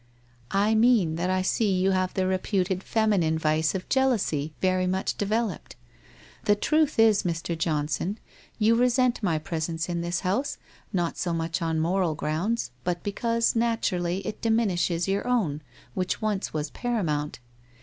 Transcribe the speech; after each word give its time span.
'I 0.65 0.73
mean 0.73 1.13
that 1.17 1.29
I 1.29 1.43
see 1.43 1.71
you 1.79 1.91
have 1.91 2.15
the 2.15 2.25
reputed 2.25 2.81
feminine 2.81 3.37
vice 3.37 3.75
of 3.75 3.87
jealousy 3.87 4.51
very 4.59 4.87
much 4.87 5.15
developed. 5.15 5.75
The 6.45 6.55
truth 6.55 6.97
is, 6.97 7.21
Mr. 7.21 7.55
John 7.55 7.87
son, 7.87 8.17
you 8.57 8.73
resent 8.73 9.21
my 9.21 9.37
presence 9.37 9.89
in 9.89 10.01
this 10.01 10.21
house, 10.21 10.57
not 10.91 11.19
so 11.19 11.33
much 11.33 11.61
on 11.61 11.79
moral 11.79 12.15
grounds, 12.15 12.71
but 12.83 13.03
because, 13.03 13.55
naturally, 13.55 14.25
it 14.25 14.41
diminishes 14.41 15.07
your 15.07 15.27
own, 15.27 15.61
which 15.93 16.19
once 16.19 16.51
was 16.51 16.71
paramount. 16.71 17.37